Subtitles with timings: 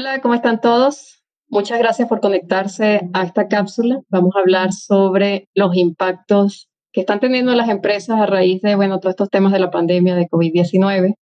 [0.00, 1.22] Hola, ¿cómo están todos?
[1.50, 4.00] Muchas gracias por conectarse a esta cápsula.
[4.08, 8.98] Vamos a hablar sobre los impactos que están teniendo las empresas a raíz de, bueno,
[8.98, 11.16] todos estos temas de la pandemia de COVID-19.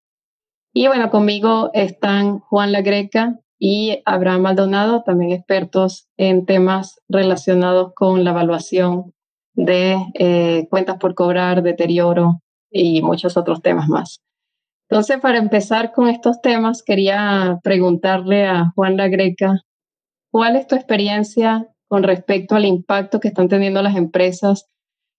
[0.74, 7.94] Y bueno, conmigo están Juan La Greca y Abraham Maldonado, también expertos en temas relacionados
[7.96, 9.12] con la evaluación
[9.54, 14.20] de eh, cuentas por cobrar, deterioro y muchos otros temas más.
[14.90, 19.60] Entonces, para empezar con estos temas, quería preguntarle a Juan La Greca,
[20.30, 24.66] ¿cuál es tu experiencia con respecto al impacto que están teniendo las empresas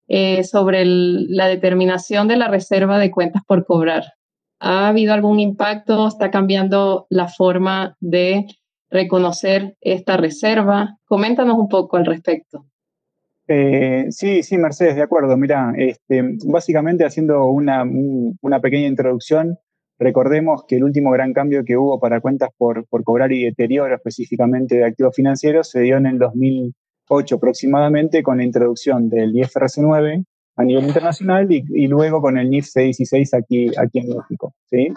[0.07, 4.13] eh, sobre la determinación de la reserva de cuentas por cobrar?
[4.59, 6.07] ¿Ha habido algún impacto?
[6.07, 8.47] ¿Está cambiando la forma de
[8.89, 10.97] reconocer esta reserva?
[11.05, 12.65] Coméntanos un poco al respecto.
[13.51, 15.35] Eh, sí, sí, Mercedes, de acuerdo.
[15.35, 17.83] Mira, este, básicamente haciendo una,
[18.61, 19.57] pequeña introducción,
[19.97, 23.95] recordemos que el último gran cambio que hubo para cuentas por, por, cobrar y deterioro
[23.95, 29.79] específicamente de activos financieros se dio en el 2008 aproximadamente con la introducción del IFRS
[29.79, 30.23] 9
[30.57, 34.53] a nivel internacional y, y luego con el NIF C16 aquí, aquí en México.
[34.69, 34.93] ¿sí?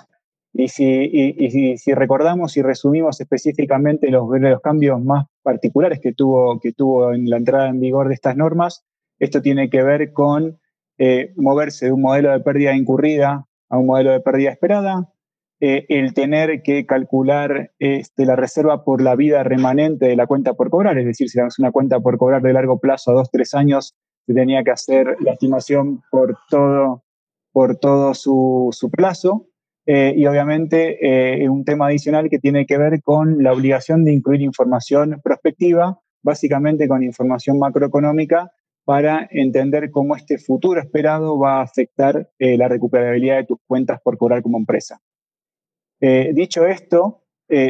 [0.55, 6.61] Y si, y, si, recordamos y resumimos específicamente los, los, cambios más particulares que tuvo,
[6.61, 8.85] que tuvo en la entrada en vigor de estas normas,
[9.19, 10.59] esto tiene que ver con
[10.99, 15.13] eh, moverse de un modelo de pérdida incurrida a un modelo de pérdida esperada,
[15.61, 20.55] eh, el tener que calcular este, la reserva por la vida remanente de la cuenta
[20.55, 23.31] por cobrar, es decir, si es una cuenta por cobrar de largo plazo a dos,
[23.31, 23.95] tres años,
[24.27, 27.05] se tenía que hacer la estimación por todo,
[27.53, 29.47] por todo su, su plazo.
[29.85, 34.13] Eh, y obviamente eh, un tema adicional que tiene que ver con la obligación de
[34.13, 38.53] incluir información prospectiva, básicamente con información macroeconómica,
[38.85, 44.01] para entender cómo este futuro esperado va a afectar eh, la recuperabilidad de tus cuentas
[44.03, 45.01] por cobrar como empresa.
[46.01, 47.21] dicho esto,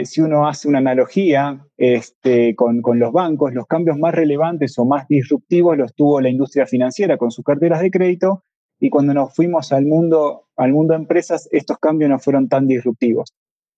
[0.04, 4.86] si uno hace una analogía este, con, con, los bancos, los cambios más relevantes o
[4.86, 8.44] más disruptivos los tuvo la industria financiera con sus carteras de crédito
[8.82, 12.66] y cuando nos fuimos al mundo, al mundo de empresas, estos cambios no fueron tan
[12.66, 13.32] disruptivos.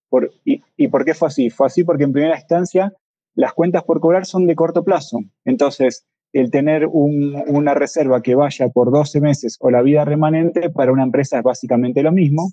[0.08, 1.50] Por, y, por qué fue así?
[1.50, 2.90] Fue así porque en primera instancia
[3.34, 5.18] las cuentas por cobrar son de corto plazo.
[5.44, 10.90] Entonces, el tener una reserva que vaya por 12 meses o la vida remanente para
[10.90, 12.52] una empresa es básicamente lo mismo.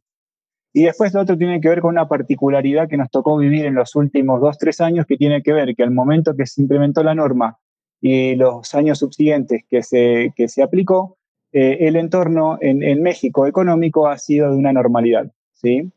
[0.73, 3.75] Y después lo otro tiene que ver con una particularidad que nos tocó vivir en
[3.75, 7.01] los últimos 2, 3 años, que tiene que ver que al momento que se implementó
[7.01, 7.59] la norma
[8.01, 11.17] y los años subsiguientes que se, que se aplicó,
[11.53, 15.31] eh, el entorno en, México económico ha sido de una normalidad.
[15.51, 15.91] ¿sí?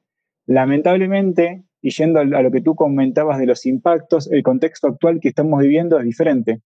[0.46, 5.28] Lamentablemente, y yendo a lo que tú comentabas de los impactos, el contexto actual que
[5.28, 6.60] estamos viviendo es diferente.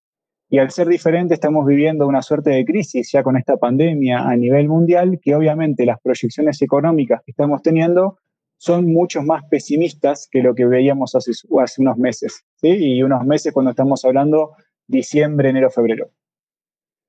[0.51, 4.35] Y al ser diferente, estamos viviendo una suerte de crisis ya con esta pandemia a
[4.35, 8.19] nivel mundial, que obviamente las proyecciones económicas que estamos teniendo
[8.57, 12.45] son mucho más pesimistas que lo que veíamos hace, hace unos meses.
[12.57, 12.69] ¿sí?
[12.69, 14.53] Y unos meses cuando estamos hablando
[14.87, 16.11] diciembre, enero, febrero.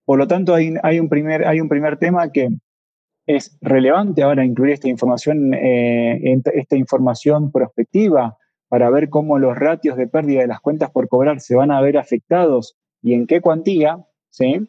[0.10, 2.48] Por lo tanto, hay, un, primer, hay un primer tema que
[3.28, 8.36] es relevante ahora incluir esta información, eh, esta información prospectiva
[8.70, 11.80] para ver cómo los ratios de pérdida de las cuentas por cobrar se van a
[11.80, 14.68] ver afectados y en qué cuantía, ¿sí?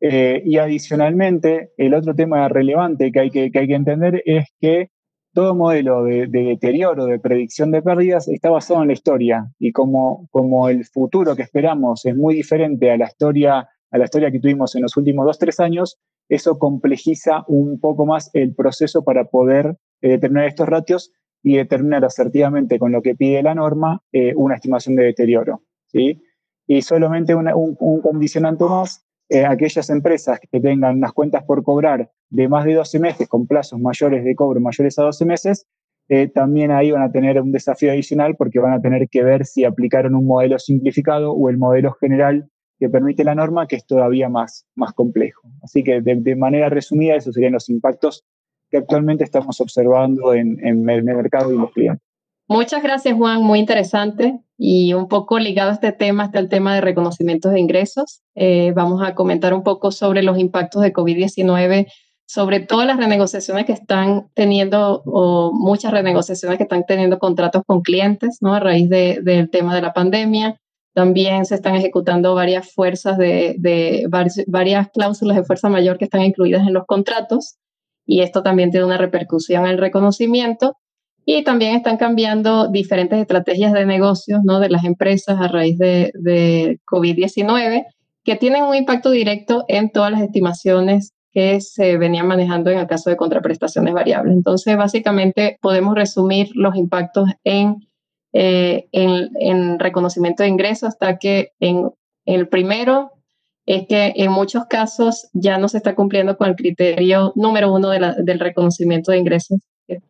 [0.00, 4.90] Eh, y adicionalmente, el otro tema relevante que hay que, hay que entender es que
[5.32, 9.46] todo modelo de, de, deterioro, de predicción de pérdidas, está basado en la historia.
[9.60, 14.04] Y como, como el futuro que esperamos es muy diferente a la historia a la
[14.04, 15.98] historia que tuvimos en los últimos dos, tres años,
[16.28, 22.04] eso complejiza un poco más el proceso para poder eh, determinar estos ratios y determinar
[22.04, 25.62] asertivamente con lo que pide la norma eh, una estimación de deterioro.
[25.88, 26.22] ¿sí?
[26.66, 32.48] Y solamente un, condicionante más, eh, aquellas empresas que tengan unas cuentas por cobrar de
[32.48, 35.66] más de 12 meses con plazos mayores de cobro mayores a 12 meses,
[36.34, 39.64] también ahí van a tener un desafío adicional porque van a tener que ver si
[39.64, 42.50] aplicaron un modelo simplificado o el modelo general
[42.82, 45.48] que permite la norma, que es todavía más, más complejo.
[45.62, 48.24] Así que de, manera resumida, esos serían los impactos
[48.70, 52.04] que actualmente estamos observando en, en el mercado y los clientes.
[52.48, 53.40] Muchas gracias, Juan.
[53.44, 54.40] Muy interesante.
[54.58, 58.22] Y un poco ligado a este tema está el tema de reconocimientos de ingresos.
[58.34, 61.86] Eh, vamos a comentar un poco sobre los impactos de COVID-19,
[62.26, 67.82] sobre todas las renegociaciones que están teniendo, o muchas renegociaciones que están teniendo contratos con
[67.82, 68.54] clientes, ¿no?
[68.54, 70.58] A raíz del tema de la pandemia.
[70.94, 74.06] También se están ejecutando varias fuerzas de,
[74.46, 77.56] varias cláusulas de fuerza mayor que están incluidas en los contratos
[78.04, 80.76] y esto también tiene una repercusión en el reconocimiento.
[81.24, 84.58] Y también están cambiando diferentes estrategias de negocios ¿no?
[84.58, 87.84] de las empresas a raíz de, de COVID-19
[88.24, 92.86] que tienen un impacto directo en todas las estimaciones que se venían manejando en el
[92.86, 94.34] caso de contraprestaciones variables.
[94.34, 97.76] Entonces, básicamente podemos resumir los impactos en
[98.32, 101.90] eh, en, reconocimiento de ingresos, hasta que en
[102.24, 103.12] el primero
[103.66, 107.90] es que en muchos casos ya no se está cumpliendo con el criterio número uno
[107.90, 109.60] del reconocimiento de ingresos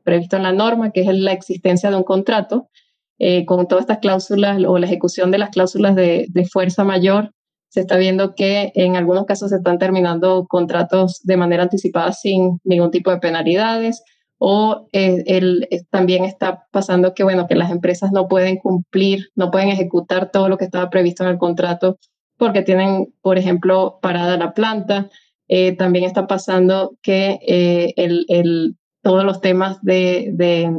[0.04, 2.68] previsto en la norma, que es la existencia de un contrato,
[3.18, 7.32] eh, con todas estas cláusulas o la ejecución de las cláusulas de, fuerza mayor,
[7.68, 12.58] se está viendo que en algunos casos se están terminando contratos de manera anticipada sin
[12.64, 14.02] ningún tipo de penalidades
[14.44, 19.50] o eh, eh, también está pasando que, bueno, que las empresas no pueden cumplir, no
[19.50, 21.98] pueden ejecutar todo lo que estaba previsto en el contrato
[22.36, 25.08] porque tienen, por ejemplo, parada la planta.
[25.78, 27.38] también está pasando que
[27.96, 30.72] el, el, todos los temas de,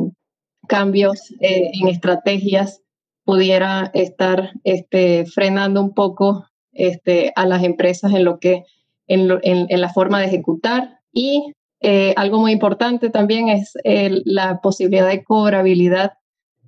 [0.67, 2.81] cambios eh, en estrategias
[3.25, 8.63] pudiera estar este, frenando un poco este, a las empresas en lo que
[9.07, 15.23] en, la forma de ejecutar y eh, algo muy importante también es la posibilidad de
[15.23, 16.13] cobrabilidad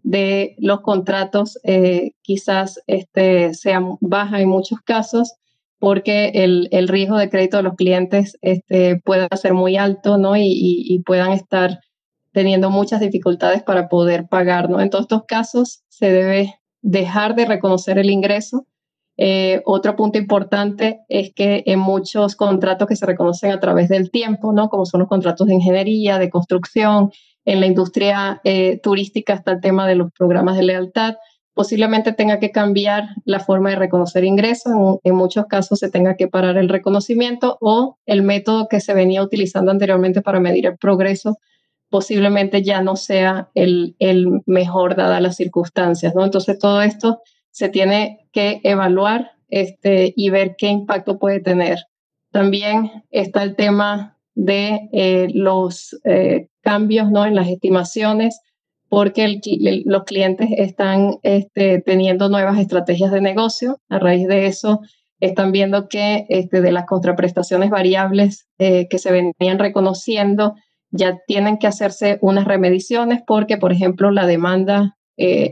[0.04, 5.34] de los contratos eh, quizás este, sea baja en muchos casos
[5.80, 10.36] porque el, riesgo de crédito de los clientes este, pueda ser muy alto ¿no?
[10.38, 11.80] y puedan estar
[12.36, 14.70] teniendo muchas dificultades para poder pagar.
[14.78, 18.68] En todos estos casos se debe dejar de reconocer el ingreso.
[19.18, 24.12] Eh, otro punto importante es que en muchos contratos que se reconocen a través del
[24.12, 24.70] tiempo, ¿no?
[24.70, 27.12] como son los contratos de ingeniería, de construcción,
[27.46, 31.16] en la industria eh, turística está el tema de los programas de lealtad,
[31.54, 36.16] posiblemente tenga que cambiar la forma de reconocer ingresos, en, en, muchos casos se tenga
[36.16, 40.78] que parar el reconocimiento o el método que se venía utilizando anteriormente para medir el
[40.78, 41.38] progreso
[41.96, 43.96] posiblemente ya no sea el,
[44.46, 46.26] mejor dadas las circunstancias, ¿no?
[46.26, 47.22] Entonces todo esto
[47.56, 51.80] se tiene que evaluar este, y ver qué impacto puede tener.
[52.30, 57.26] También está el tema de eh, los eh, cambios ¿no?
[57.26, 58.42] en las estimaciones,
[58.90, 59.40] porque
[59.86, 63.80] los clientes están este, teniendo nuevas estrategias de negocio.
[63.88, 64.82] A raíz de eso,
[65.22, 70.56] están viendo que este, de las contraprestaciones variables eh, que se venían reconociendo,
[70.92, 74.98] ya tienen que hacerse unas remediciones porque, por ejemplo, la demanda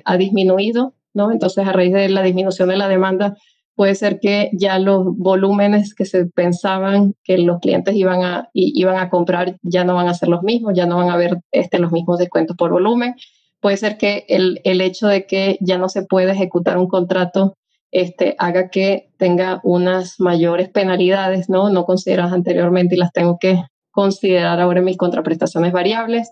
[0.03, 1.31] ha disminuido, ¿no?
[1.31, 3.35] Entonces, a raíz de la disminución de la demanda,
[3.75, 8.97] puede ser que ya los volúmenes que se pensaban que los clientes iban a, iban
[8.97, 11.79] a comprar ya no van a ser los mismos, ya no van a haber este,
[11.79, 13.15] los mismos descuentos por volumen.
[13.59, 17.55] Puede ser que el, el hecho de que ya no se puede ejecutar un contrato
[17.91, 21.69] este, haga que tenga unas mayores penalidades, ¿no?
[21.69, 26.31] No consideradas anteriormente y las tengo que considerar ahora mis contraprestaciones variables.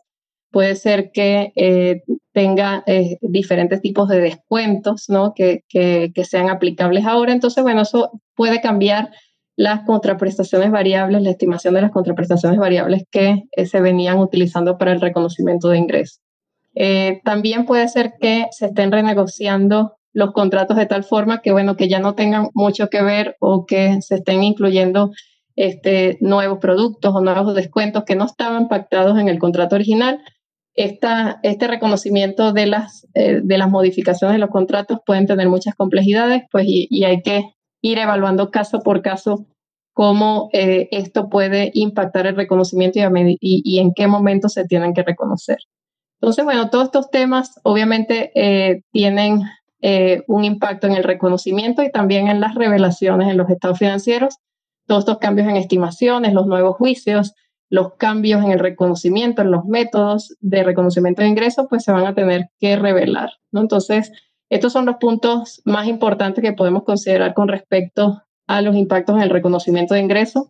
[0.51, 2.01] Puede ser que eh,
[2.33, 5.33] tenga eh, diferentes tipos de descuentos ¿no?
[5.33, 7.31] que, que, sean aplicables ahora.
[7.31, 9.11] Entonces, bueno, eso puede cambiar
[9.55, 14.91] las contraprestaciones variables, la estimación de las contraprestaciones variables que eh, se venían utilizando para
[14.91, 16.21] el reconocimiento de ingresos.
[17.23, 21.87] también puede ser que se estén renegociando los contratos de tal forma que, bueno, que
[21.87, 25.11] ya no tengan mucho que ver o que se estén incluyendo
[25.55, 30.19] este, nuevos productos o nuevos descuentos que no estaban pactados en el contrato original.
[30.83, 36.43] Este reconocimiento de las, eh, de las modificaciones de los contratos pueden tener muchas complejidades,
[36.51, 37.43] pues, y, hay que
[37.81, 39.45] ir evaluando caso por caso
[39.93, 45.03] cómo eh, esto puede impactar el reconocimiento y, y, en qué momento se tienen que
[45.03, 45.57] reconocer.
[46.19, 49.41] Entonces, bueno, todos estos temas obviamente eh, tienen
[50.27, 54.37] un impacto en el reconocimiento y también en las revelaciones en los estados financieros
[54.91, 57.33] todos estos cambios en estimaciones, los nuevos juicios,
[57.71, 62.05] los cambios en el reconocimiento, en los métodos de reconocimiento de ingresos, pues se van
[62.05, 63.61] a tener que revelar, ¿no?
[63.61, 64.11] Entonces,
[64.49, 69.21] estos son los puntos más importantes que podemos considerar con respecto a los impactos en
[69.21, 70.49] el reconocimiento de ingresos.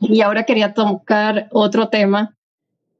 [0.00, 2.36] Y ahora quería tocar otro tema,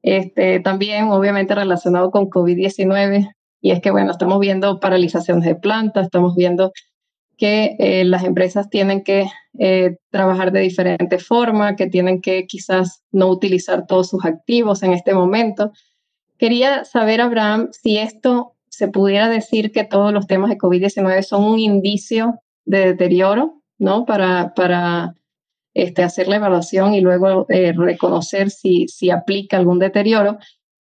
[0.02, 6.06] este, también obviamente relacionado con COVID-19, y es que, bueno, estamos viendo paralizaciones de plantas,
[6.06, 6.72] estamos viendo
[7.40, 9.25] que eh, las empresas tienen que
[9.59, 14.92] eh, trabajar de diferente forma, que tienen que quizás no utilizar todos sus activos en
[14.92, 15.73] este momento.
[16.37, 21.44] Quería saber, Abraham, si esto se pudiera decir que todos los temas de COVID-19 son
[21.44, 24.04] un indicio de deterioro, ¿no?
[24.04, 25.14] Para, para
[25.73, 30.37] este, hacer la evaluación y luego eh, reconocer si, si aplica algún deterioro.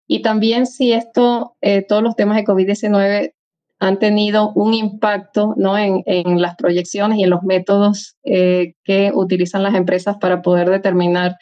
[0.06, 1.56] Y también si esto,
[1.88, 3.32] todos los temas de COVID-19
[3.80, 5.76] han tenido un impacto ¿no?
[5.76, 10.68] en, en las proyecciones y en los métodos eh, que utilizan las empresas para poder
[10.68, 11.36] determinar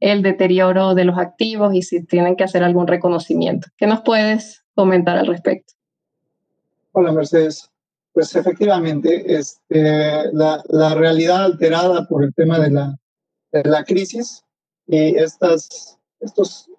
[0.00, 3.68] el deterioro de los activos y si tienen que hacer algún reconocimiento.
[3.76, 5.74] ¿Qué nos puedes comentar al respecto?
[6.92, 7.70] Hola, Mercedes.
[8.12, 12.96] Pues efectivamente, este, la, la, realidad alterada por el tema de la,
[13.52, 14.44] de la crisis
[14.86, 16.70] y estas estos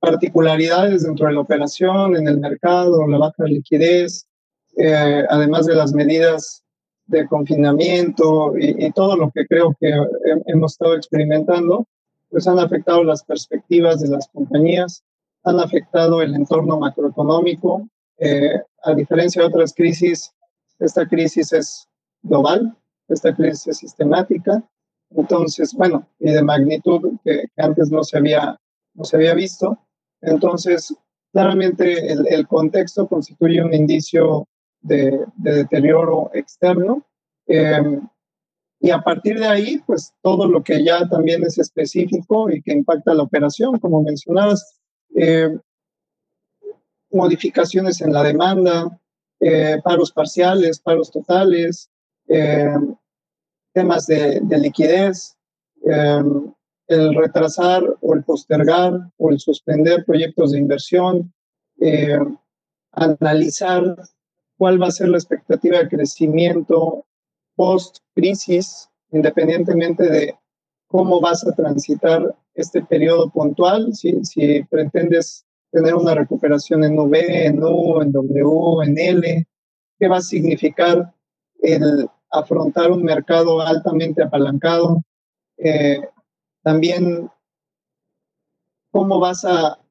[0.00, 4.26] particularidades dentro de la operación, en el mercado, la baja liquidez,
[4.76, 6.62] eh, además de las medidas
[7.06, 9.92] de confinamiento y, todo lo que creo que
[10.46, 11.86] hemos estado experimentando,
[12.30, 15.04] pues han afectado las perspectivas de las compañías,
[15.44, 17.86] han afectado el entorno macroeconómico.
[18.18, 20.32] Eh, a diferencia de otras crisis,
[20.78, 21.88] esta crisis es
[22.22, 22.74] global,
[23.08, 24.64] esta crisis es sistemática,
[25.16, 28.58] entonces, bueno, y de magnitud que, antes no se había,
[28.94, 29.78] no se había visto.
[30.20, 30.94] Entonces,
[31.32, 34.46] claramente el, el contexto constituye un indicio
[34.82, 37.06] de, deterioro externo.
[37.46, 38.00] Em,
[38.80, 42.72] y a partir de ahí, pues todo lo que ya también es específico y que
[42.72, 44.80] impacta la operación, como mencionabas,
[45.14, 45.60] em,
[47.10, 48.98] modificaciones en la demanda,
[49.38, 51.90] eh, paros parciales, paros totales,
[52.28, 52.96] em,
[53.72, 55.36] temas de, de liquidez,
[55.84, 61.32] el retrasar o el postergar o el suspender proyectos de inversión,
[62.92, 63.96] analizar
[64.62, 67.04] cuál va a ser la expectativa de crecimiento
[67.56, 70.38] post-crisis, independientemente de
[70.86, 77.46] cómo vas a transitar este periodo puntual, si, si pretendes tener una recuperación en V,
[77.46, 79.48] en U, en W, en L,
[79.98, 81.12] qué va a significar
[81.60, 85.02] el afrontar un mercado altamente apalancado,
[85.56, 86.02] eh,
[86.62, 87.28] también
[88.92, 89.81] cómo vas a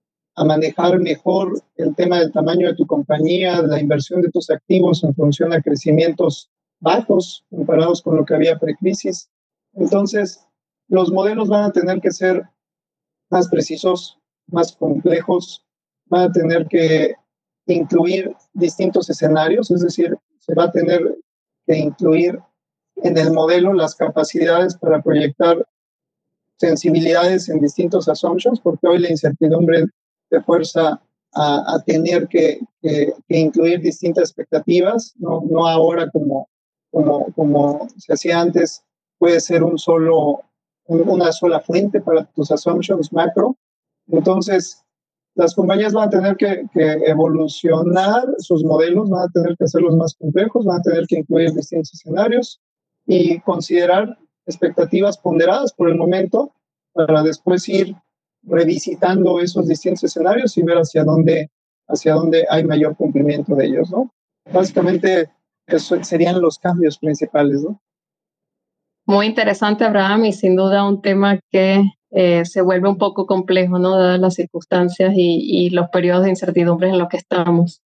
[0.41, 5.03] a manejar mejor el tema del tamaño de tu compañía, la inversión de tus activos
[5.03, 9.29] en función a crecimientos bajos comparados con lo que había precrisis.
[9.73, 10.43] Entonces,
[10.87, 12.41] los modelos van a tener que ser
[13.29, 14.17] más precisos,
[14.47, 15.63] más complejos,
[16.07, 17.13] van a tener que
[17.67, 21.19] incluir distintos escenarios, es decir, se va a tener
[21.67, 22.39] que incluir
[22.95, 25.63] en el modelo las capacidades para proyectar
[26.57, 29.85] sensibilidades en distintos assumptions, porque hoy la incertidumbre
[30.31, 31.01] de fuerza
[31.33, 32.59] a, tener que,
[33.29, 36.49] incluir distintas expectativas, no, no ahora como,
[36.91, 38.83] como, como se hacía antes,
[39.17, 40.41] puede ser un solo,
[40.87, 43.55] una sola fuente para tus assumptions macro.
[44.07, 44.83] Entonces,
[45.35, 49.95] las compañías van a tener que, que, evolucionar sus modelos, van a tener que hacerlos
[49.95, 52.59] más complejos, van a tener que incluir distintos escenarios
[53.05, 56.51] y considerar expectativas ponderadas por el momento
[56.93, 57.95] para después ir
[58.43, 61.49] revisitando esos distintos escenarios y ver hacia dónde,
[61.87, 64.11] hacia dónde hay mayor cumplimiento de ellos, ¿no?
[64.51, 65.29] Básicamente,
[65.67, 67.79] esos serían los cambios principales, ¿no?
[69.05, 73.79] Muy interesante, Abraham, y sin duda un tema que eh, se vuelve un poco complejo,
[73.79, 73.97] ¿no?
[73.97, 77.81] Dadas las circunstancias y, los periodos de incertidumbre en los que estamos.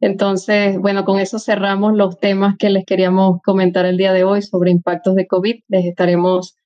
[0.00, 4.40] Entonces, bueno, con eso cerramos los temas que les queríamos comentar el día de hoy
[4.40, 5.62] sobre impactos de COVID.
[5.68, 6.56] Les estaremos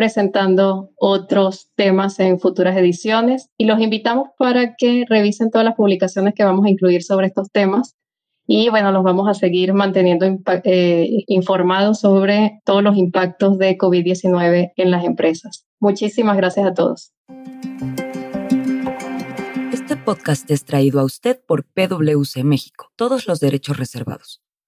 [0.00, 6.32] presentando otros temas en futuras ediciones y los invitamos para que revisen todas las publicaciones
[6.34, 7.96] que vamos a incluir sobre estos temas
[8.46, 10.24] y bueno, los vamos a seguir manteniendo
[10.64, 15.66] eh, informados sobre todos los impactos de COVID-19 en las empresas.
[15.80, 17.12] Muchísimas gracias a todos.
[19.70, 24.40] Este podcast es traído a usted por PwC México, todos los derechos reservados.